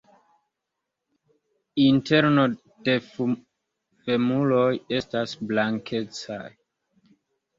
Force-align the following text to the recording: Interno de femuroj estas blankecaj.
Interno 1.81 2.45
de 2.87 2.95
femuroj 3.09 4.65
estas 5.01 5.35
blankecaj. 5.51 6.41